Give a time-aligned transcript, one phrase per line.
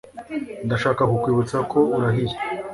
[0.65, 2.35] Ndashaka kukwibutsa ko urahiye